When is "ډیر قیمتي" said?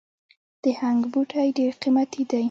1.57-2.23